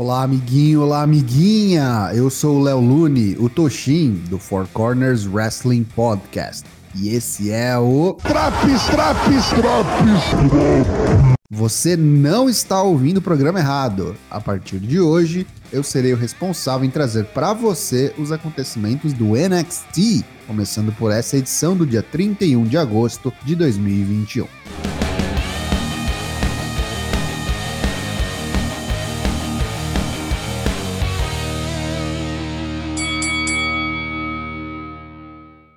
Olá, 0.00 0.22
amiguinho, 0.22 0.80
olá, 0.80 1.02
amiguinha! 1.02 2.10
Eu 2.14 2.30
sou 2.30 2.56
o 2.56 2.62
Léo 2.62 2.80
Lune, 2.80 3.36
o 3.38 3.50
Toshin, 3.50 4.14
do 4.30 4.38
Four 4.38 4.66
Corners 4.72 5.26
Wrestling 5.26 5.84
Podcast. 5.84 6.64
E 6.94 7.10
esse 7.10 7.50
é 7.50 7.76
o. 7.76 8.14
Traps, 8.14 8.82
traps, 8.86 9.48
traps! 9.50 10.22
Você 11.50 11.98
não 11.98 12.48
está 12.48 12.80
ouvindo 12.80 13.18
o 13.18 13.22
programa 13.22 13.58
errado. 13.58 14.16
A 14.30 14.40
partir 14.40 14.78
de 14.78 14.98
hoje, 14.98 15.46
eu 15.70 15.82
serei 15.82 16.14
o 16.14 16.16
responsável 16.16 16.86
em 16.86 16.90
trazer 16.90 17.26
para 17.26 17.52
você 17.52 18.14
os 18.16 18.32
acontecimentos 18.32 19.12
do 19.12 19.34
NXT, 19.34 20.24
começando 20.46 20.96
por 20.96 21.12
essa 21.12 21.36
edição 21.36 21.76
do 21.76 21.84
dia 21.84 22.02
31 22.02 22.64
de 22.64 22.78
agosto 22.78 23.30
de 23.44 23.54
2021. 23.54 24.46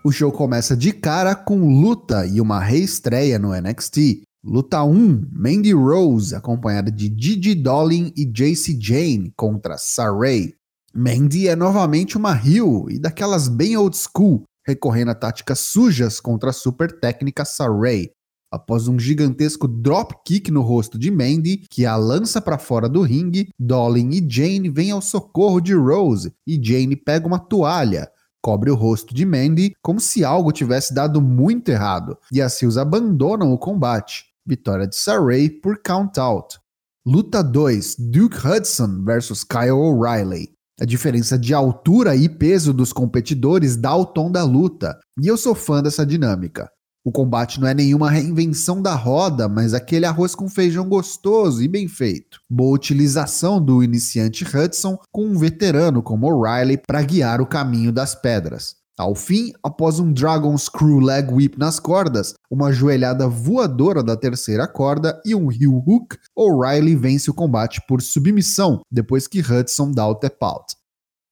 O 0.06 0.12
show 0.12 0.34
começa 0.34 0.76
de 0.76 0.92
cara 0.92 1.34
com 1.34 1.80
luta 1.80 2.26
e 2.26 2.42
uma 2.42 2.60
reestreia 2.60 3.40
no 3.40 3.54
NXT. 3.56 4.24
Luta 4.44 4.84
1, 4.84 5.30
Mandy 5.32 5.72
Rose, 5.72 6.36
acompanhada 6.36 6.92
de 6.92 7.06
Gigi 7.18 7.56
Dolin 7.56 8.12
e 8.14 8.26
JC 8.26 8.78
Jane 8.78 9.32
contra 9.34 9.78
Saray. 9.78 10.56
Mandy 10.94 11.48
é 11.48 11.56
novamente 11.56 12.18
uma 12.18 12.36
heel 12.36 12.88
e 12.90 13.00
daquelas 13.00 13.48
bem 13.48 13.78
old 13.78 13.96
school, 13.96 14.44
recorrendo 14.68 15.12
a 15.12 15.16
táticas 15.16 15.60
sujas 15.60 16.20
contra 16.20 16.50
a 16.50 16.54
super 16.54 17.00
técnica 17.00 17.46
Saray. 17.46 18.12
Após 18.52 18.90
um 18.90 19.00
gigantesco 19.00 19.70
drop 19.70 20.16
kick 20.26 20.52
no 20.52 20.64
rosto 20.64 21.00
de 21.00 21.10
Mandy, 21.10 21.64
que 21.70 21.86
a 21.86 21.96
lança 21.96 22.42
para 22.42 22.58
fora 22.58 22.90
do 22.90 23.02
ringue, 23.04 23.48
Dolin 23.58 24.10
e 24.10 24.30
Jane 24.30 24.70
vêm 24.70 24.92
ao 24.92 25.02
socorro 25.02 25.62
de 25.62 25.74
Rose 25.74 26.34
e 26.46 26.60
Jane 26.62 26.98
pega 26.98 27.26
uma 27.26 27.40
toalha, 27.40 28.12
cobre 28.44 28.70
o 28.70 28.76
rosto 28.76 29.16
de 29.16 29.26
Mandy 29.26 29.74
como 29.82 30.02
se 30.02 30.24
algo 30.26 30.52
tivesse 30.52 30.94
dado 30.94 31.22
muito 31.22 31.70
errado, 31.70 32.18
e 32.30 32.42
assim 32.42 32.68
os 32.68 32.78
abandonam 32.78 33.54
o 33.54 33.58
combate. 33.58 34.26
Vitória 34.46 34.86
de 34.86 34.98
Saray 34.98 35.50
por 35.50 35.82
count 35.82 36.20
out. 36.20 36.60
Luta 37.06 37.42
2: 37.42 37.96
Duke 37.98 38.36
Hudson 38.46 39.04
versus 39.06 39.46
Kyle 39.46 39.72
O'Reilly. 39.72 40.52
A 40.82 40.86
diferença 40.86 41.38
de 41.38 41.54
altura 41.54 42.16
e 42.16 42.28
peso 42.28 42.74
dos 42.74 42.92
competidores 42.92 43.78
dá 43.78 43.96
o 43.96 44.06
tom 44.06 44.30
da 44.30 44.44
luta, 44.44 45.00
e 45.22 45.28
eu 45.28 45.38
sou 45.38 45.56
fã 45.56 45.82
dessa 45.82 46.06
dinâmica. 46.06 46.70
O 47.06 47.12
combate 47.12 47.60
não 47.60 47.68
é 47.68 47.74
nenhuma 47.74 48.10
reinvenção 48.10 48.82
da 48.82 48.96
roda, 48.96 49.50
mas 49.50 49.74
aquele 49.74 50.06
arroz 50.06 50.34
com 50.34 50.48
feijão 50.48 50.88
gostoso 50.88 51.62
e 51.62 51.68
bem 51.68 51.86
feito. 51.86 52.40
Boa 52.50 52.76
utilização 52.76 53.62
do 53.62 53.84
iniciante 53.84 54.46
Hudson 54.46 54.98
com 55.12 55.26
um 55.26 55.38
veterano 55.38 56.02
como 56.02 56.28
O'Reilly 56.28 56.78
para 56.78 57.02
guiar 57.02 57.42
o 57.42 57.46
caminho 57.46 57.92
das 57.92 58.16
pedras. 58.16 58.78
Ao 58.98 59.14
fim, 59.16 59.52
após 59.62 60.00
um 60.00 60.14
Dragon 60.14 60.58
Screw 60.58 61.00
Leg 61.00 61.30
Whip 61.30 61.60
nas 61.60 61.78
cordas, 61.78 62.36
uma 62.50 62.72
joelhada 62.72 63.28
voadora 63.28 64.02
da 64.02 64.16
terceira 64.16 64.66
corda 64.66 65.20
e 65.26 65.36
um 65.36 65.52
heel 65.52 65.84
hook, 65.86 66.16
O'Reilly 66.34 66.96
vence 66.96 67.30
o 67.30 67.34
combate 67.34 67.82
por 67.86 68.02
submissão 68.02 68.80
depois 68.90 69.28
que 69.28 69.42
Hudson 69.42 69.92
dá 69.92 70.08
o 70.08 70.16
tap 70.16 70.38
out. 70.42 70.76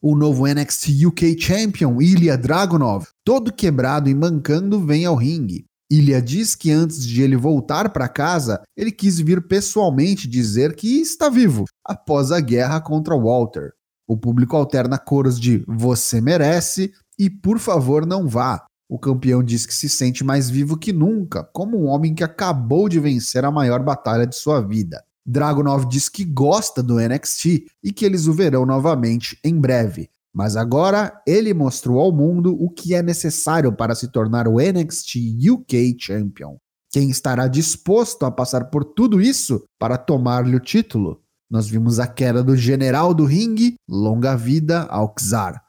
O 0.04 0.16
novo 0.16 0.48
NXT 0.48 1.06
UK 1.06 1.40
Champion, 1.40 2.02
Ilya 2.02 2.36
Dragunov, 2.36 3.06
todo 3.24 3.54
quebrado 3.54 4.10
e 4.10 4.16
mancando, 4.16 4.84
vem 4.84 5.06
ao 5.06 5.16
ringue. 5.16 5.68
Ilya 5.92 6.20
diz 6.20 6.56
que 6.56 6.72
antes 6.72 7.06
de 7.06 7.22
ele 7.22 7.38
voltar 7.38 7.94
para 7.94 8.10
casa, 8.10 8.64
ele 8.76 8.92
quis 8.92 9.20
vir 9.20 9.48
pessoalmente 9.48 10.28
dizer 10.28 10.76
que 10.76 11.00
está 11.00 11.30
vivo 11.30 11.66
após 11.86 12.32
a 12.32 12.40
guerra 12.40 12.82
contra 12.82 13.16
Walter. 13.16 13.74
O 14.08 14.18
público 14.18 14.58
alterna 14.58 14.98
coros 14.98 15.40
de 15.40 15.64
Você 15.68 16.20
merece 16.20 16.92
e 17.20 17.30
Por 17.30 17.60
favor 17.60 18.04
não 18.04 18.28
vá. 18.28 18.66
O 18.90 18.98
campeão 18.98 19.44
diz 19.44 19.68
que 19.68 19.74
se 19.76 19.88
sente 19.88 20.24
mais 20.24 20.50
vivo 20.50 20.78
que 20.78 20.92
nunca, 20.92 21.44
como 21.54 21.78
um 21.78 21.86
homem 21.86 22.16
que 22.16 22.24
acabou 22.24 22.90
de 22.90 23.00
vencer 23.00 23.46
a 23.46 23.52
maior 23.52 23.84
batalha 23.84 24.26
de 24.26 24.36
sua 24.36 24.62
vida. 24.62 25.04
Dragunov 25.26 25.88
diz 25.88 26.10
que 26.10 26.24
gosta 26.24 26.82
do 26.82 27.00
NXT 27.00 27.66
e 27.84 27.92
que 27.92 28.06
eles 28.06 28.28
o 28.28 28.34
verão 28.34 28.66
novamente 28.66 29.38
em 29.44 29.60
breve. 29.60 30.10
Mas 30.34 30.56
agora 30.56 31.22
ele 31.28 31.54
mostrou 31.54 32.00
ao 32.00 32.12
mundo 32.12 32.56
o 32.60 32.70
que 32.70 32.96
é 32.96 33.04
necessário 33.04 33.74
para 33.74 33.94
se 33.94 34.08
tornar 34.08 34.48
o 34.48 34.58
NXT 34.60 35.18
UK 35.50 35.96
Champion. 36.00 36.58
Quem 36.92 37.10
estará 37.10 37.48
disposto 37.48 38.26
a 38.26 38.32
passar 38.32 38.66
por 38.66 38.84
tudo 38.84 39.22
isso 39.22 39.64
para 39.80 39.98
tomar-lhe 39.98 40.56
o 40.56 40.60
título? 40.60 41.22
Nós 41.50 41.68
vimos 41.68 42.00
a 42.00 42.08
queda 42.08 42.44
do 42.44 42.56
general 42.56 43.14
do 43.14 43.26
ringue, 43.26 43.76
longa 43.88 44.36
vida 44.36 44.84
ao 44.84 45.14
Czar. 45.20 45.62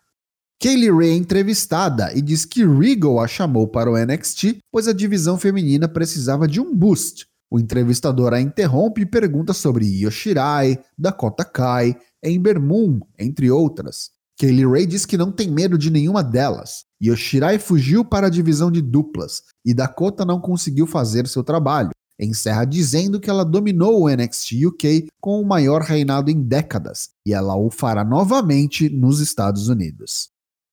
Kaylee 0.60 0.92
Ray 0.92 1.10
é 1.10 1.14
entrevistada 1.16 2.16
e 2.16 2.22
diz 2.22 2.44
que 2.44 2.64
Regal 2.64 3.19
a 3.19 3.26
chamou 3.26 3.66
para 3.66 3.90
o 3.90 3.98
NXT, 3.98 4.58
pois 4.70 4.86
a 4.86 4.92
divisão 4.92 5.36
feminina 5.36 5.88
precisava 5.88 6.46
de 6.46 6.60
um 6.60 6.72
boost. 6.72 7.26
O 7.52 7.60
entrevistador 7.60 8.32
a 8.32 8.40
interrompe 8.40 9.02
e 9.02 9.06
pergunta 9.06 9.52
sobre 9.52 9.84
Yoshirai, 9.84 10.78
Dakota 10.96 11.44
Kai, 11.44 11.94
Ember 12.24 12.58
Moon, 12.58 13.00
entre 13.18 13.50
outras. 13.50 14.08
Kaylee 14.40 14.64
Ray 14.64 14.86
diz 14.86 15.04
que 15.04 15.18
não 15.18 15.30
tem 15.30 15.50
medo 15.50 15.76
de 15.76 15.90
nenhuma 15.90 16.24
delas. 16.24 16.84
Yoshirai 17.04 17.58
fugiu 17.58 18.06
para 18.06 18.28
a 18.28 18.30
divisão 18.30 18.70
de 18.70 18.80
duplas 18.80 19.42
e 19.66 19.74
Dakota 19.74 20.24
não 20.24 20.40
conseguiu 20.40 20.86
fazer 20.86 21.28
seu 21.28 21.44
trabalho. 21.44 21.90
Encerra 22.18 22.64
dizendo 22.64 23.20
que 23.20 23.28
ela 23.28 23.44
dominou 23.44 24.00
o 24.00 24.08
NXT 24.08 24.64
UK 24.69 25.08
com 25.20 25.38
o 25.38 25.46
maior 25.46 25.82
reinado 25.82 26.30
em 26.30 26.42
décadas 26.42 27.10
e 27.26 27.34
ela 27.34 27.54
o 27.54 27.70
fará 27.70 28.02
novamente 28.02 28.88
nos 28.88 29.20
Estados 29.20 29.69
Unidos. 29.69 30.30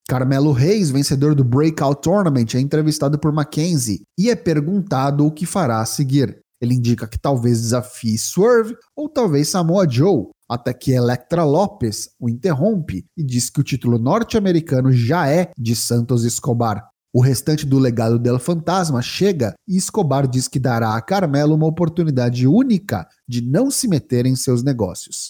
Carmelo 0.07 0.53
Reis, 0.53 0.89
vencedor 0.89 1.35
do 1.35 1.43
Breakout 1.43 2.01
Tournament, 2.01 2.55
é 2.55 2.59
entrevistado 2.61 3.19
por 3.19 3.33
Mackenzie 3.33 4.03
e 4.17 4.29
é 4.29 4.35
perguntado 4.37 5.25
o 5.25 5.31
que 5.31 5.45
fará 5.45 5.81
a 5.81 5.85
seguir. 5.85 6.39
Ele 6.61 6.73
indica 6.73 7.07
que 7.07 7.17
talvez 7.17 7.61
desafie 7.61 8.17
Swerve 8.17 8.75
ou 8.95 9.07
talvez 9.07 9.49
Samoa 9.49 9.89
Joe, 9.89 10.27
até 10.47 10.73
que 10.73 10.91
Electra 10.91 11.43
Lopes 11.43 12.09
o 12.19 12.27
interrompe 12.27 13.05
e 13.15 13.23
diz 13.23 13.49
que 13.49 13.61
o 13.61 13.63
título 13.63 13.97
norte-americano 13.97 14.91
já 14.91 15.27
é 15.27 15.51
de 15.57 15.75
Santos 15.75 16.23
Escobar. 16.23 16.89
O 17.13 17.21
restante 17.21 17.65
do 17.65 17.79
legado 17.79 18.19
del 18.19 18.37
Fantasma 18.37 19.01
chega 19.01 19.55
e 19.67 19.77
Escobar 19.77 20.27
diz 20.27 20.47
que 20.47 20.59
dará 20.59 20.95
a 20.95 21.01
Carmelo 21.01 21.55
uma 21.55 21.65
oportunidade 21.65 22.45
única 22.45 23.07
de 23.27 23.41
não 23.41 23.71
se 23.71 23.87
meter 23.87 24.25
em 24.25 24.35
seus 24.35 24.61
negócios. 24.61 25.29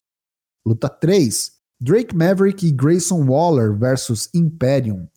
Luta 0.65 0.89
3: 0.89 1.51
Drake 1.79 2.13
Maverick 2.13 2.67
e 2.67 2.71
Grayson 2.71 3.25
Waller 3.25 3.77
versus 3.77 4.29
Imperium. 4.33 5.07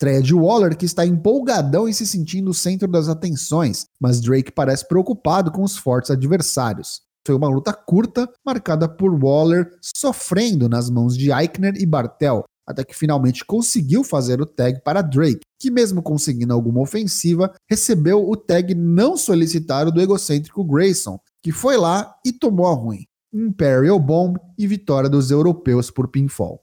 Estreia 0.00 0.22
de 0.22 0.32
Waller, 0.32 0.76
que 0.76 0.86
está 0.86 1.04
empolgadão 1.04 1.88
e 1.88 1.92
se 1.92 2.06
sentindo 2.06 2.52
o 2.52 2.54
centro 2.54 2.86
das 2.86 3.08
atenções, 3.08 3.86
mas 4.00 4.20
Drake 4.20 4.52
parece 4.52 4.86
preocupado 4.86 5.50
com 5.50 5.64
os 5.64 5.76
fortes 5.76 6.12
adversários. 6.12 7.00
Foi 7.26 7.34
uma 7.34 7.48
luta 7.48 7.72
curta, 7.72 8.30
marcada 8.46 8.88
por 8.88 9.12
Waller 9.12 9.68
sofrendo 9.96 10.68
nas 10.68 10.88
mãos 10.88 11.16
de 11.16 11.32
Eichner 11.32 11.74
e 11.76 11.84
Bartel, 11.84 12.44
até 12.64 12.84
que 12.84 12.94
finalmente 12.94 13.44
conseguiu 13.44 14.04
fazer 14.04 14.40
o 14.40 14.46
tag 14.46 14.80
para 14.84 15.02
Drake, 15.02 15.40
que, 15.58 15.68
mesmo 15.68 16.00
conseguindo 16.00 16.54
alguma 16.54 16.80
ofensiva, 16.80 17.52
recebeu 17.68 18.24
o 18.24 18.36
tag 18.36 18.76
não 18.76 19.16
solicitado 19.16 19.90
do 19.90 20.00
egocêntrico 20.00 20.62
Grayson, 20.62 21.18
que 21.42 21.50
foi 21.50 21.76
lá 21.76 22.14
e 22.24 22.32
tomou 22.32 22.68
a 22.68 22.72
ruim. 22.72 23.04
Imperial 23.34 23.98
Bomb 23.98 24.38
e 24.56 24.64
vitória 24.64 25.10
dos 25.10 25.32
europeus 25.32 25.90
por 25.90 26.06
pinfall. 26.06 26.62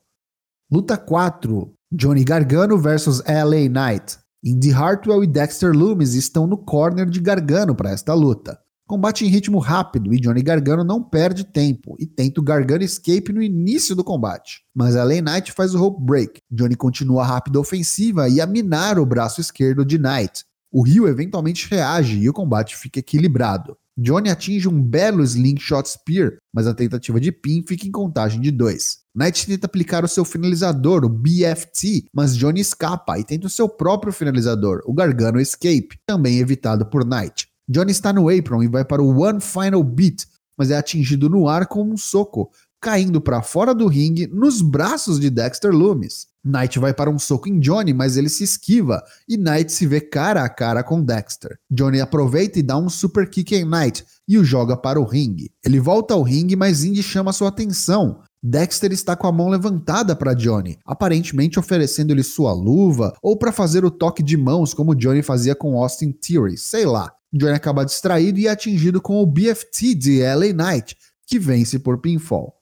Luta 0.76 0.98
4: 0.98 1.72
Johnny 1.90 2.26
Gargano 2.26 2.78
versus 2.78 3.24
LA 3.26 3.70
Knight. 3.70 4.18
Indy 4.44 4.74
Hartwell 4.74 5.24
e 5.24 5.28
Dexter 5.28 5.72
Loomis 5.72 6.16
estão 6.16 6.46
no 6.46 6.58
corner 6.58 7.10
de 7.10 7.22
Gargano 7.22 7.74
para 7.74 7.92
esta 7.92 8.14
luta. 8.14 8.60
Combate 8.86 9.24
em 9.24 9.30
ritmo 9.30 9.58
rápido 9.58 10.14
e 10.14 10.20
Johnny 10.20 10.42
Gargano 10.42 10.84
não 10.84 11.02
perde 11.02 11.46
tempo 11.46 11.96
e 11.98 12.06
tenta 12.06 12.42
o 12.42 12.44
Gargano 12.44 12.84
Escape 12.84 13.32
no 13.32 13.42
início 13.42 13.96
do 13.96 14.04
combate. 14.04 14.64
Mas 14.76 14.96
LA 14.96 15.22
Knight 15.22 15.54
faz 15.54 15.74
o 15.74 15.80
rope 15.80 16.04
break. 16.04 16.42
Johnny 16.52 16.76
continua 16.76 17.24
a 17.24 17.26
rápida 17.26 17.58
ofensiva 17.58 18.28
e 18.28 18.42
a 18.42 18.46
minar 18.46 19.00
o 19.00 19.06
braço 19.06 19.40
esquerdo 19.40 19.86
de 19.86 19.98
Knight. 19.98 20.44
O 20.70 20.84
Rio 20.84 21.08
eventualmente 21.08 21.70
reage 21.70 22.20
e 22.20 22.30
o 22.30 22.34
combate 22.34 22.76
fica 22.76 23.00
equilibrado. 23.00 23.78
Johnny 23.98 24.30
atinge 24.30 24.68
um 24.68 24.82
belo 24.82 25.24
slingshot 25.24 25.88
spear, 25.88 26.38
mas 26.54 26.68
a 26.68 26.74
tentativa 26.74 27.18
de 27.20 27.32
pin 27.32 27.64
fica 27.66 27.88
em 27.88 27.92
contagem 27.92 28.42
de 28.42 28.52
dois. 28.52 29.00
Knight 29.16 29.48
tenta 29.48 29.68
aplicar 29.68 30.04
o 30.04 30.08
seu 30.08 30.26
finalizador, 30.26 31.06
o 31.06 31.10
BFT, 31.10 32.08
mas 32.14 32.36
Johnny 32.36 32.60
escapa 32.60 33.18
e 33.18 33.24
tenta 33.24 33.48
o 33.48 33.50
seu 33.50 33.70
próprio 33.70 34.12
finalizador, 34.12 34.82
o 34.86 34.94
Gargano 34.94 35.40
Escape, 35.40 35.98
também 36.06 36.40
evitado 36.40 36.86
por 36.86 37.06
Knight. 37.06 37.48
Johnny 37.70 37.92
está 37.92 38.12
no 38.12 38.28
apron 38.28 38.62
e 38.62 38.68
vai 38.68 38.84
para 38.84 39.02
o 39.02 39.22
One 39.22 39.40
Final 39.40 39.82
Beat, 39.82 40.26
mas 40.58 40.72
é 40.72 40.78
atingido 40.78 41.30
no 41.30 41.48
ar 41.48 41.66
com 41.66 41.82
um 41.82 41.96
soco, 41.96 42.52
caindo 42.86 43.20
para 43.20 43.42
fora 43.42 43.74
do 43.74 43.88
ringue 43.88 44.28
nos 44.28 44.62
braços 44.62 45.20
de 45.20 45.32
Dexter 45.32 45.72
Loomis. 45.72 46.28
Knight 46.44 46.78
vai 46.78 46.94
para 46.94 47.10
um 47.10 47.18
soco 47.18 47.50
em 47.50 47.60
Johnny, 47.60 47.96
mas 47.96 48.16
ele 48.16 48.30
se 48.30 48.44
esquiva 48.44 49.04
e 49.28 49.36
Knight 49.36 49.74
se 49.74 49.88
vê 49.88 50.00
cara 50.00 50.44
a 50.44 50.50
cara 50.50 50.84
com 50.84 51.02
Dexter. 51.02 51.58
Johnny 51.68 52.00
aproveita 52.00 52.60
e 52.60 52.62
dá 52.62 52.78
um 52.78 52.88
super 52.88 53.28
kick 53.28 53.56
em 53.56 53.66
Knight 53.66 54.06
e 54.28 54.38
o 54.38 54.46
joga 54.46 54.78
para 54.78 55.02
o 55.02 55.04
ringue. 55.04 55.52
Ele 55.66 55.80
volta 55.80 56.14
ao 56.14 56.22
ringue, 56.22 56.56
mas 56.56 56.84
Indy 56.84 57.02
chama 57.02 57.34
sua 57.34 57.48
atenção 57.48 58.20
Dexter 58.44 58.92
está 58.92 59.16
com 59.16 59.26
a 59.26 59.32
mão 59.32 59.50
levantada 59.50 60.16
para 60.16 60.36
Johnny, 60.36 60.78
aparentemente 60.86 61.58
oferecendo-lhe 61.58 62.22
sua 62.22 62.54
luva 62.54 63.16
ou 63.20 63.36
para 63.36 63.52
fazer 63.52 63.84
o 63.84 63.90
toque 63.90 64.22
de 64.22 64.38
mãos 64.38 64.76
como 64.76 64.94
Johnny 64.94 65.24
fazia 65.24 65.56
com 65.56 65.82
Austin 65.82 66.12
Theory, 66.12 66.56
sei 66.56 66.86
lá. 66.86 67.12
Johnny 67.34 67.56
acaba 67.56 67.84
distraído 67.84 68.38
e 68.38 68.48
atingido 68.48 69.02
com 69.02 69.20
o 69.20 69.26
BFT 69.26 69.96
de 69.96 70.22
LA 70.22 70.54
Knight, 70.54 70.96
que 71.26 71.40
vence 71.40 71.80
por 71.80 71.98
pinfall. 71.98 72.54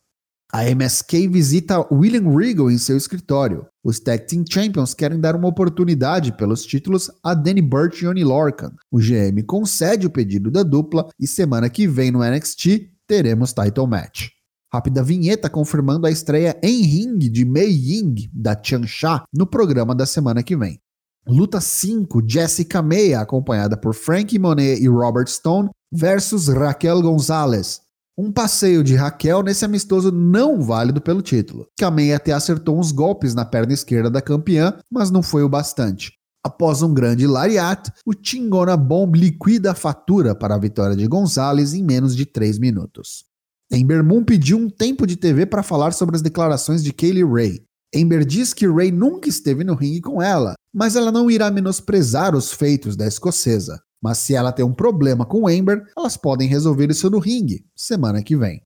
A 0.56 0.70
MSK 0.70 1.28
visita 1.30 1.84
William 1.92 2.30
Regal 2.30 2.70
em 2.70 2.78
seu 2.78 2.96
escritório. 2.96 3.66
Os 3.84 4.00
Tag 4.00 4.28
Team 4.28 4.46
Champions 4.48 4.94
querem 4.94 5.20
dar 5.20 5.36
uma 5.36 5.48
oportunidade 5.48 6.32
pelos 6.38 6.64
títulos 6.64 7.10
a 7.24 7.34
Danny 7.34 7.60
Burch 7.60 8.04
e 8.04 8.08
Oni 8.08 8.24
Lorcan. 8.24 8.72
O 8.92 9.00
GM 9.00 9.42
concede 9.48 10.06
o 10.06 10.12
pedido 10.12 10.52
da 10.52 10.62
dupla 10.62 11.10
e 11.20 11.26
semana 11.26 11.72
que 11.72 11.88
vem 11.88 12.12
no 12.12 12.20
NXT 12.20 12.88
teremos 13.08 13.52
title 13.52 13.88
match. 13.88 14.28
Rápida 14.72 15.02
vinheta 15.02 15.50
confirmando 15.50 16.06
a 16.06 16.12
estreia 16.12 16.56
em 16.62 16.84
ringue 16.84 17.30
de 17.30 17.44
Mei 17.46 17.72
Ying, 17.72 18.30
da 18.32 18.56
Changsha, 18.56 19.24
no 19.34 19.48
programa 19.48 19.96
da 19.96 20.06
semana 20.06 20.44
que 20.44 20.56
vem. 20.56 20.80
Luta 21.28 21.60
5, 21.60 22.22
Jessica 22.28 22.80
Meia, 22.80 23.22
acompanhada 23.22 23.76
por 23.76 23.96
Frankie 23.96 24.38
Monet 24.38 24.80
e 24.80 24.88
Robert 24.88 25.30
Stone, 25.30 25.72
versus 25.92 26.48
Raquel 26.48 27.02
Gonzalez. 27.02 27.82
Um 28.16 28.32
passeio 28.32 28.84
de 28.84 28.96
Raquel 28.96 29.42
nesse 29.42 29.66
amistoso 29.66 30.12
não 30.12 30.62
válido 30.62 31.02
pelo 31.02 31.24
título. 31.24 31.68
Kameia 31.80 32.18
até 32.18 32.32
acertou 32.32 32.80
uns 32.80 32.92
golpes 32.92 33.34
na 33.34 33.44
perna 33.44 33.74
esquerda 33.74 34.08
da 34.08 34.22
campeã, 34.22 34.78
mas 34.92 35.10
não 35.10 35.24
foi 35.24 35.42
o 35.42 35.50
bastante. 35.50 36.14
Após 36.46 36.84
um 36.84 36.94
grande 36.94 37.26
lariat, 37.26 37.92
o 38.06 38.14
Chingona 38.14 38.78
Bomb 38.78 39.18
liquida 39.18 39.72
a 39.72 39.76
fatura 39.76 40.36
para 40.36 40.54
a 40.54 40.60
vitória 40.60 40.96
de 40.96 41.08
Gonzalez 41.08 41.74
em 41.74 41.82
menos 41.82 42.16
de 42.16 42.26
3 42.26 42.60
minutos. 42.60 43.26
Ember 43.72 44.04
Moon 44.04 44.24
pediu 44.24 44.58
um 44.58 44.70
tempo 44.70 45.08
de 45.08 45.16
TV 45.16 45.48
para 45.48 45.64
falar 45.64 45.94
sobre 45.94 46.16
as 46.16 46.22
declarações 46.22 46.84
de 46.84 46.94
Kaylee 46.94 47.24
Ray. 47.24 47.64
Ember 47.96 48.24
diz 48.24 48.54
que 48.54 48.68
Ray 48.68 48.92
nunca 48.92 49.28
esteve 49.28 49.64
no 49.64 49.74
ringue 49.74 50.02
com 50.02 50.22
ela, 50.22 50.54
mas 50.72 50.96
ela 50.96 51.12
não 51.12 51.32
irá 51.32 51.50
menosprezar 51.50 52.36
os 52.36 52.52
feitos 52.52 52.96
da 52.96 53.08
escocesa. 53.08 53.82
Mas 54.04 54.18
se 54.18 54.36
ela 54.36 54.52
tem 54.52 54.66
um 54.66 54.74
problema 54.74 55.26
com 55.26 55.50
Ember, 55.50 55.82
elas 55.98 56.18
podem 56.18 56.50
resolver 56.50 56.92
isso 56.92 57.10
no 57.10 57.20
ringue, 57.20 57.66
semana 57.74 58.22
que 58.22 58.36
vem. 58.36 58.62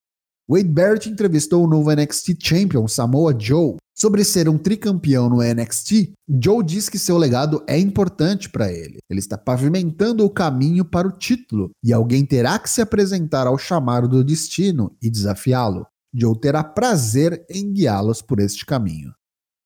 Wade 0.50 0.70
Barrett 0.70 1.10
entrevistou 1.10 1.64
o 1.64 1.68
novo 1.68 1.92
NXT 1.94 2.38
Champion 2.42 2.88
Samoa 2.88 3.36
Joe. 3.38 3.76
Sobre 3.96 4.24
ser 4.24 4.48
um 4.48 4.58
tricampeão 4.58 5.30
no 5.30 5.42
NXT, 5.42 6.14
Joe 6.42 6.64
diz 6.64 6.88
que 6.88 6.98
seu 6.98 7.18
legado 7.18 7.64
é 7.68 7.78
importante 7.78 8.50
para 8.50 8.72
ele. 8.72 8.98
Ele 9.10 9.20
está 9.20 9.38
pavimentando 9.38 10.24
o 10.24 10.30
caminho 10.30 10.86
para 10.86 11.08
o 11.08 11.12
título 11.12 11.72
e 11.84 11.92
alguém 11.92 12.26
terá 12.26 12.58
que 12.58 12.70
se 12.70 12.82
apresentar 12.82 13.46
ao 13.46 13.58
chamado 13.58 14.08
do 14.08 14.24
destino 14.24 14.96
e 15.02 15.10
desafiá-lo. 15.10 15.86
Joe 16.14 16.40
terá 16.40 16.64
prazer 16.64 17.46
em 17.50 17.74
guiá-los 17.74 18.22
por 18.22 18.40
este 18.40 18.66
caminho. 18.66 19.12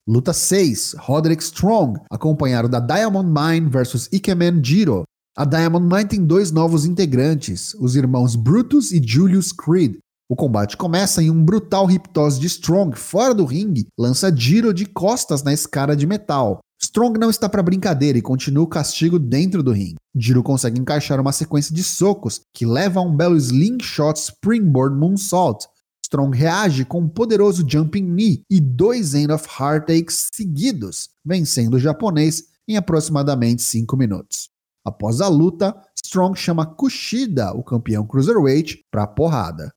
Luta 0.08 0.34
6: 0.34 0.96
Roderick 0.98 1.44
Strong, 1.44 2.00
acompanhado 2.10 2.68
da 2.68 2.80
Diamond 2.80 3.30
Mine 3.30 3.70
versus 3.70 4.10
Ikemen 4.12 4.62
Jiro. 4.64 5.04
A 5.36 5.46
Diamond 5.46 5.88
Mine 5.88 6.10
tem 6.10 6.26
dois 6.26 6.52
novos 6.52 6.86
integrantes, 6.86 7.74
os 7.76 7.96
irmãos 7.96 8.36
Brutus 8.36 8.92
e 8.92 9.02
Julius 9.02 9.52
Creed, 9.52 9.96
o 10.32 10.36
combate 10.36 10.78
começa 10.78 11.22
em 11.22 11.30
um 11.30 11.44
brutal 11.44 11.92
hiptose 11.92 12.40
de 12.40 12.48
Strong 12.48 12.98
fora 12.98 13.34
do 13.34 13.44
ringue, 13.44 13.88
lança 14.00 14.34
Giro 14.34 14.74
de 14.74 14.86
costas 14.86 15.44
na 15.44 15.52
escada 15.52 15.94
de 15.94 16.08
metal. 16.08 16.62
Strong 16.82 17.20
não 17.20 17.30
está 17.30 17.50
para 17.50 17.62
brincadeira 17.62 18.18
e 18.18 18.22
continua 18.22 18.64
o 18.64 18.68
castigo 18.68 19.20
dentro 19.20 19.62
do 19.62 19.74
ringue. 19.74 19.98
Giro 20.16 20.42
consegue 20.42 20.80
encaixar 20.80 21.20
uma 21.20 21.34
sequência 21.34 21.76
de 21.76 21.84
socos 21.84 22.40
que 22.54 22.66
leva 22.66 23.02
a 23.02 23.04
um 23.04 23.14
belo 23.14 23.36
slingshot 23.36 24.18
springboard 24.18 24.96
moonsault. 24.98 25.68
Strong 26.06 26.38
reage 26.38 26.86
com 26.86 27.02
um 27.02 27.10
poderoso 27.10 27.66
jumping 27.68 28.06
knee 28.06 28.42
e 28.50 28.62
dois 28.62 29.14
end 29.14 29.34
of 29.34 29.46
heartaches 29.60 30.28
seguidos, 30.34 31.10
vencendo 31.26 31.74
o 31.74 31.80
japonês 31.80 32.44
em 32.70 32.78
aproximadamente 32.78 33.62
5 33.62 33.98
minutos. 33.98 34.50
Após 34.86 35.22
a 35.22 35.28
luta, 35.28 35.76
Strong 36.04 36.38
chama 36.38 36.66
Kushida, 36.66 37.54
o 37.54 37.64
campeão 37.64 38.06
cruiserweight, 38.06 38.84
para 38.92 39.04
a 39.04 39.08
porrada. 39.08 39.72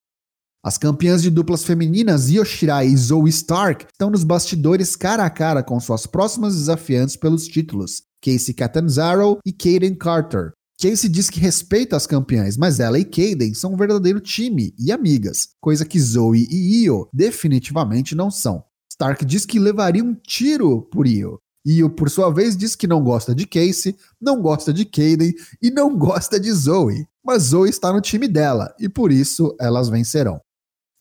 As 0.64 0.78
campeãs 0.78 1.20
de 1.20 1.30
duplas 1.30 1.62
femininas 1.62 2.30
Io 2.30 2.42
Shirai 2.42 2.86
e 2.86 2.96
Zoe 2.96 3.28
Stark 3.28 3.84
estão 3.92 4.08
nos 4.08 4.24
bastidores 4.24 4.96
cara 4.96 5.22
a 5.24 5.28
cara 5.28 5.62
com 5.62 5.78
suas 5.78 6.06
próximas 6.06 6.54
desafiantes 6.54 7.16
pelos 7.16 7.46
títulos, 7.46 8.02
Casey 8.22 8.54
Catanzaro 8.54 9.38
e 9.44 9.52
Kaden 9.52 9.94
Carter. 9.94 10.52
Casey 10.80 11.10
diz 11.10 11.28
que 11.28 11.38
respeita 11.38 11.96
as 11.96 12.06
campeãs, 12.06 12.56
mas 12.56 12.80
ela 12.80 12.98
e 12.98 13.04
Kaden 13.04 13.52
são 13.52 13.74
um 13.74 13.76
verdadeiro 13.76 14.20
time 14.20 14.74
e 14.78 14.90
amigas, 14.90 15.48
coisa 15.60 15.84
que 15.84 16.00
Zoe 16.00 16.48
e 16.50 16.84
Io 16.84 17.08
definitivamente 17.12 18.14
não 18.14 18.30
são. 18.30 18.64
Stark 18.90 19.22
diz 19.24 19.44
que 19.44 19.58
levaria 19.58 20.02
um 20.02 20.14
tiro 20.14 20.82
por 20.82 21.06
Io. 21.06 21.38
Io, 21.64 21.88
por 21.88 22.10
sua 22.10 22.30
vez, 22.30 22.56
diz 22.56 22.76
que 22.76 22.86
não 22.86 23.02
gosta 23.02 23.34
de 23.34 23.46
Casey, 23.46 23.96
não 24.20 24.42
gosta 24.42 24.72
de 24.72 24.84
Kaden 24.84 25.32
e 25.62 25.70
não 25.70 25.96
gosta 25.96 26.38
de 26.38 26.52
Zoe. 26.52 27.06
Mas 27.24 27.44
Zoe 27.44 27.70
está 27.70 27.92
no 27.92 28.02
time 28.02 28.28
dela 28.28 28.74
e 28.78 28.88
por 28.88 29.10
isso 29.10 29.56
elas 29.58 29.88
vencerão. 29.88 30.40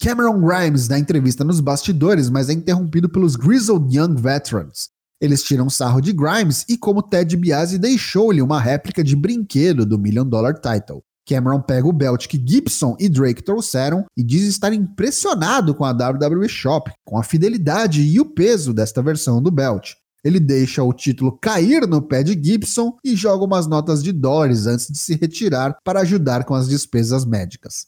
Cameron 0.01 0.39
Grimes 0.41 0.87
dá 0.87 0.97
entrevista 0.97 1.43
nos 1.43 1.59
bastidores, 1.59 2.29
mas 2.29 2.49
é 2.49 2.53
interrompido 2.53 3.09
pelos 3.09 3.35
Grizzled 3.35 3.95
Young 3.95 4.15
Veterans. 4.15 4.89
Eles 5.21 5.43
tiram 5.43 5.69
sarro 5.69 6.01
de 6.01 6.11
Grimes 6.11 6.65
e 6.67 6.77
como 6.77 7.01
Ted 7.01 7.29
DiBiase 7.29 7.77
deixou-lhe 7.77 8.41
uma 8.41 8.59
réplica 8.59 9.03
de 9.03 9.15
brinquedo 9.15 9.85
do 9.85 9.97
Million 9.97 10.25
Dollar 10.25 10.55
Title. 10.55 11.01
Cameron 11.25 11.61
pega 11.61 11.87
o 11.87 11.93
belt 11.93 12.27
que 12.27 12.41
Gibson 12.45 12.97
e 12.99 13.07
Drake 13.07 13.41
trouxeram 13.41 14.05
e 14.17 14.23
diz 14.23 14.43
estar 14.43 14.73
impressionado 14.73 15.73
com 15.73 15.85
a 15.85 15.91
WWE 15.91 16.49
Shop, 16.49 16.91
com 17.05 17.17
a 17.17 17.23
fidelidade 17.23 18.01
e 18.01 18.19
o 18.19 18.25
peso 18.25 18.73
desta 18.73 19.01
versão 19.01 19.41
do 19.41 19.49
belt. 19.49 19.93
Ele 20.23 20.39
deixa 20.39 20.83
o 20.83 20.93
título 20.93 21.37
cair 21.37 21.87
no 21.87 22.01
pé 22.01 22.23
de 22.23 22.33
Gibson 22.33 22.97
e 23.03 23.15
joga 23.15 23.43
umas 23.43 23.67
notas 23.67 24.01
de 24.01 24.11
dólares 24.11 24.65
antes 24.65 24.87
de 24.87 24.97
se 24.97 25.15
retirar 25.15 25.77
para 25.83 26.01
ajudar 26.01 26.45
com 26.45 26.55
as 26.55 26.67
despesas 26.67 27.25
médicas. 27.25 27.87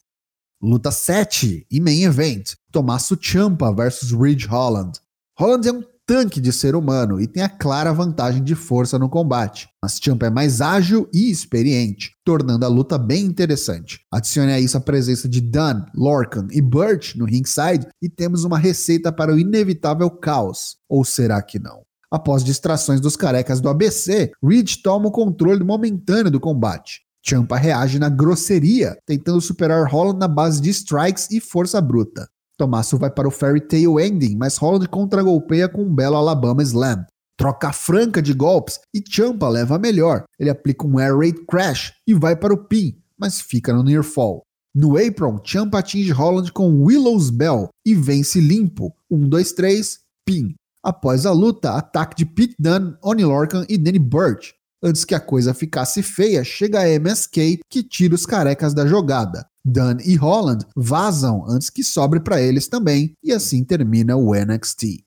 Luta 0.62 0.92
7 0.92 1.66
e 1.70 1.80
main 1.80 2.04
event: 2.04 2.54
Tommaso 2.72 3.18
Ciampa 3.22 3.72
versus 3.74 4.12
Ridge 4.12 4.48
Holland. 4.48 5.00
Holland 5.38 5.68
é 5.68 5.72
um 5.72 5.84
tanque 6.06 6.40
de 6.40 6.52
ser 6.52 6.76
humano 6.76 7.20
e 7.20 7.28
tem 7.28 7.42
a 7.42 7.50
clara 7.50 7.92
vantagem 7.92 8.44
de 8.44 8.54
força 8.54 9.00
no 9.00 9.10
combate, 9.10 9.68
mas 9.82 10.00
Ciampa 10.02 10.28
é 10.28 10.30
mais 10.30 10.62
ágil 10.62 11.10
e 11.14 11.32
experiente, 11.32 12.12
tornando 12.24 12.66
a 12.66 12.70
luta 12.70 12.98
bem 12.98 13.26
interessante. 13.26 14.02
Adicione 14.12 14.52
a 14.52 14.60
isso 14.60 14.78
a 14.78 14.82
presença 14.82 15.28
de 15.28 15.42
Dunn, 15.42 15.86
Lorcan 15.96 16.48
e 16.52 16.62
Burt 16.62 17.16
no 17.16 17.26
ringside 17.26 17.88
e 18.02 18.10
temos 18.10 18.44
uma 18.44 18.58
receita 18.58 19.12
para 19.12 19.34
o 19.34 19.40
inevitável 19.40 20.10
caos. 20.10 20.78
Ou 20.88 21.04
será 21.04 21.42
que 21.42 21.60
não? 21.60 21.84
Após 22.16 22.46
distrações 22.46 23.02
dos 23.02 23.18
carecas 23.18 23.60
do 23.60 23.68
ABC, 23.68 24.32
Ridge 24.42 24.82
toma 24.82 25.10
o 25.10 25.12
controle 25.12 25.62
momentâneo 25.66 26.32
do 26.32 26.40
combate. 26.40 27.02
Champa 27.22 27.58
reage 27.58 28.00
na 28.00 28.08
grosseria, 28.08 28.98
tentando 29.06 29.42
superar 29.42 29.86
Holland 29.86 30.18
na 30.18 30.28
base 30.30 30.62
de 30.62 30.70
strikes 30.70 31.30
e 31.30 31.42
força 31.42 31.82
bruta. 31.82 32.26
Tommaso 32.58 32.98
vai 32.98 33.12
para 33.12 33.28
o 33.28 33.32
Fairy 33.32 33.60
Tail 33.60 34.00
Ending, 34.00 34.38
mas 34.38 34.56
Holland 34.56 34.88
contra-golpeia 34.88 35.68
com 35.68 35.82
um 35.84 35.94
belo 35.94 36.16
Alabama 36.16 36.64
Slam. 36.64 37.06
Troca 37.38 37.74
franca 37.74 38.22
de 38.22 38.34
golpes 38.34 38.80
e 38.94 39.04
Champa 39.06 39.50
leva 39.50 39.76
a 39.76 39.80
melhor. 39.80 40.24
Ele 40.40 40.50
aplica 40.50 40.88
um 40.88 40.98
Air 40.98 41.18
Raid 41.18 41.46
Crash 41.46 41.92
e 42.08 42.14
vai 42.14 42.38
para 42.38 42.54
o 42.54 42.66
pin, 42.66 42.96
mas 43.20 43.42
fica 43.42 43.74
no 43.74 43.84
Near 43.84 44.04
Fall. 44.04 44.42
No 44.74 44.96
apron, 44.98 45.42
Champa 45.44 45.80
atinge 45.80 46.14
Holland 46.14 46.54
com 46.54 46.82
Willow's 46.82 47.30
Bell 47.30 47.68
e 47.86 47.94
vence 47.94 48.40
limpo. 48.40 48.96
1, 49.12 49.28
2, 49.28 49.52
3, 49.52 50.00
pin. 50.26 50.56
Após 50.86 51.26
a 51.26 51.32
luta, 51.32 51.72
ataque 51.72 52.16
de 52.16 52.28
Pete 52.28 52.56
Dunne, 52.60 52.96
Oni 53.04 53.26
Lorcan 53.26 53.66
e 53.68 53.76
Danny 53.76 53.98
Burch. 53.98 54.54
Antes 54.84 55.04
que 55.04 55.16
a 55.16 55.20
coisa 55.20 55.52
ficasse 55.52 56.04
feia, 56.04 56.44
chega 56.44 56.80
a 56.80 56.88
MSK 56.88 57.62
que 57.68 57.82
tira 57.82 58.14
os 58.14 58.24
carecas 58.24 58.72
da 58.72 58.86
jogada. 58.86 59.48
Dunn 59.66 59.98
e 60.06 60.16
Holland 60.16 60.64
vazam 60.76 61.44
antes 61.50 61.72
que 61.72 61.84
sobre 61.84 62.20
para 62.20 62.40
eles 62.40 62.68
também, 62.68 63.16
e 63.24 63.34
assim 63.34 63.64
termina 63.64 64.16
o 64.16 64.36
NXT. 64.36 65.04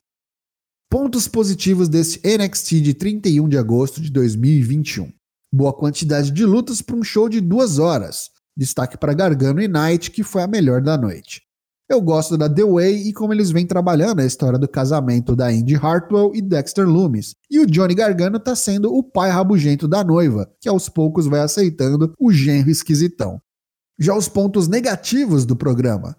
Pontos 0.90 1.28
positivos 1.28 1.88
desse 1.88 2.20
NXT 2.24 2.80
de 2.80 2.94
31 2.94 3.48
de 3.48 3.56
agosto 3.56 4.00
de 4.00 4.10
2021. 4.10 5.12
Boa 5.54 5.72
quantidade 5.72 6.32
de 6.32 6.44
lutas 6.44 6.82
para 6.82 6.96
um 6.96 7.04
show 7.04 7.28
de 7.28 7.40
duas 7.40 7.78
horas. 7.78 8.30
Destaque 8.56 8.98
para 8.98 9.14
Gargano 9.14 9.60
e 9.60 9.68
Knight, 9.68 10.10
que 10.10 10.24
foi 10.24 10.42
a 10.42 10.48
melhor 10.48 10.82
da 10.82 10.98
noite. 10.98 11.47
Eu 11.88 12.02
gosto 12.02 12.36
da 12.36 12.50
The 12.50 12.64
Way 12.64 13.08
e 13.08 13.12
como 13.14 13.32
eles 13.32 13.50
vêm 13.50 13.66
trabalhando 13.66 14.20
a 14.20 14.26
história 14.26 14.58
do 14.58 14.68
casamento 14.68 15.34
da 15.34 15.50
Indy 15.50 15.74
Hartwell 15.74 16.32
e 16.34 16.42
Dexter 16.42 16.86
Loomis. 16.86 17.34
E 17.50 17.58
o 17.58 17.66
Johnny 17.66 17.94
Gargano 17.94 18.38
tá 18.38 18.54
sendo 18.54 18.92
o 18.92 19.02
pai 19.02 19.30
rabugento 19.30 19.88
da 19.88 20.04
noiva, 20.04 20.46
que 20.60 20.68
aos 20.68 20.90
poucos 20.90 21.26
vai 21.26 21.40
aceitando 21.40 22.12
o 22.20 22.30
genro 22.30 22.68
esquisitão. 22.68 23.40
Já 23.98 24.14
os 24.14 24.28
pontos 24.28 24.68
negativos 24.68 25.46
do 25.46 25.56
programa. 25.56 26.14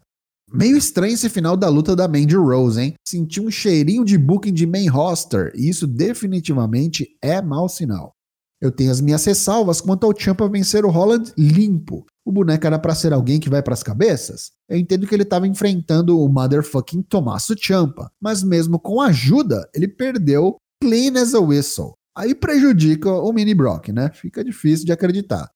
Meio 0.52 0.76
estranho 0.76 1.14
esse 1.14 1.30
final 1.30 1.56
da 1.56 1.70
luta 1.70 1.96
da 1.96 2.08
Mandy 2.08 2.36
Rose, 2.36 2.82
hein? 2.82 2.96
Senti 3.08 3.40
um 3.40 3.52
cheirinho 3.52 4.04
de 4.04 4.18
booking 4.18 4.52
de 4.52 4.66
main 4.66 4.88
roster, 4.88 5.52
e 5.56 5.70
isso 5.70 5.86
definitivamente 5.86 7.08
é 7.22 7.40
mau 7.44 7.70
sinal. 7.70 8.16
Eu 8.60 8.72
tenho 8.72 8.92
as 8.92 9.00
minhas 9.00 9.24
ressalvas 9.24 9.80
quanto 9.80 10.08
ao 10.08 10.20
Champa 10.20 10.50
vencer 10.50 10.84
o 10.84 10.90
Holland 10.90 11.32
limpo. 11.38 12.06
O 12.30 12.32
boneco 12.32 12.68
era 12.68 12.78
para 12.78 12.94
ser 12.94 13.12
alguém 13.12 13.40
que 13.40 13.50
vai 13.50 13.64
para 13.64 13.74
as 13.74 13.82
cabeças? 13.82 14.52
Eu 14.70 14.78
entendo 14.78 15.08
que 15.08 15.16
ele 15.16 15.24
estava 15.24 15.48
enfrentando 15.48 16.20
o 16.20 16.30
motherfucking 16.30 17.02
Tommaso 17.02 17.56
Champa, 17.60 18.12
mas 18.22 18.44
mesmo 18.44 18.80
com 18.80 19.02
ajuda, 19.02 19.68
ele 19.74 19.88
perdeu 19.88 20.58
clean 20.80 21.20
as 21.20 21.34
a 21.34 21.40
whistle. 21.40 21.96
Aí 22.16 22.36
prejudica 22.36 23.10
o 23.10 23.34
mini 23.34 23.56
Brock, 23.56 23.88
né? 23.88 24.12
Fica 24.14 24.44
difícil 24.44 24.86
de 24.86 24.92
acreditar. 24.92 25.50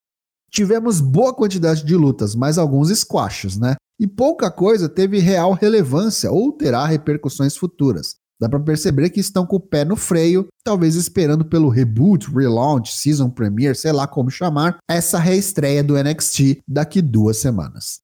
Tivemos 0.49 0.99
boa 0.99 1.31
quantidade 1.31 1.85
de 1.85 1.95
lutas, 1.95 2.33
mas 2.33 2.57
alguns 2.57 2.89
squashes, 2.89 3.55
né? 3.55 3.75
E 3.99 4.07
pouca 4.07 4.49
coisa 4.49 4.89
teve 4.89 5.19
real 5.19 5.53
relevância 5.53 6.31
ou 6.31 6.51
terá 6.51 6.87
repercussões 6.87 7.55
futuras. 7.55 8.15
Dá 8.43 8.49
para 8.49 8.59
perceber 8.59 9.09
que 9.09 9.21
estão 9.21 9.45
com 9.45 9.55
o 9.55 9.59
pé 9.61 9.85
no 9.85 9.95
freio, 9.95 10.49
talvez 10.65 10.95
esperando 10.95 11.45
pelo 11.45 11.69
reboot, 11.69 12.29
relaunch, 12.29 12.91
season 12.91 13.29
premiere, 13.29 13.73
sei 13.73 13.93
lá 13.93 14.05
como 14.05 14.29
chamar, 14.29 14.79
essa 14.85 15.17
reestreia 15.17 15.81
do 15.81 15.95
NXT 15.95 16.59
daqui 16.67 17.01
duas 17.01 17.37
semanas. 17.37 18.01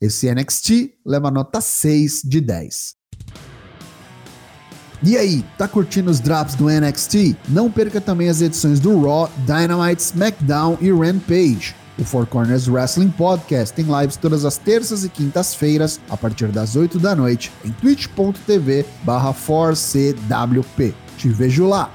Esse 0.00 0.32
NXT 0.32 0.92
leva 1.04 1.28
nota 1.28 1.60
6 1.60 2.22
de 2.24 2.40
10. 2.40 2.94
E 5.02 5.16
aí, 5.16 5.44
tá 5.58 5.66
curtindo 5.66 6.08
os 6.08 6.20
drops 6.20 6.54
do 6.54 6.68
NXT? 6.68 7.34
Não 7.48 7.68
perca 7.68 8.00
também 8.00 8.28
as 8.28 8.40
edições 8.40 8.78
do 8.78 8.96
Raw, 9.02 9.28
Dynamite, 9.38 10.02
SmackDown 10.02 10.78
e 10.80 10.92
Rampage. 10.92 11.74
O 12.00 12.04
Four 12.04 12.26
Corners 12.26 12.66
Wrestling 12.66 13.10
Podcast 13.10 13.74
tem 13.74 13.84
lives 13.84 14.16
todas 14.16 14.46
as 14.46 14.56
terças 14.56 15.04
e 15.04 15.08
quintas-feiras, 15.10 16.00
a 16.08 16.16
partir 16.16 16.48
das 16.48 16.74
8 16.74 16.98
da 16.98 17.14
noite, 17.14 17.52
em 17.62 17.70
twitch.tv 17.72 18.86
barra 19.04 19.34
4CWP. 19.34 20.94
Te 21.18 21.28
vejo 21.28 21.68
lá! 21.68 21.92